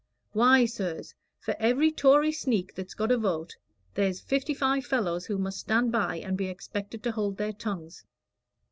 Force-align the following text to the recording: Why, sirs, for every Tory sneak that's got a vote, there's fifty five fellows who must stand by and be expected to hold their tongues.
Why, 0.31 0.65
sirs, 0.65 1.13
for 1.39 1.55
every 1.59 1.91
Tory 1.91 2.31
sneak 2.31 2.73
that's 2.73 2.95
got 2.95 3.11
a 3.11 3.19
vote, 3.19 3.55
there's 3.93 4.19
fifty 4.19 4.55
five 4.55 4.83
fellows 4.83 5.27
who 5.27 5.37
must 5.37 5.59
stand 5.59 5.91
by 5.91 6.15
and 6.15 6.35
be 6.35 6.47
expected 6.47 7.03
to 7.03 7.11
hold 7.11 7.37
their 7.37 7.53
tongues. 7.53 8.03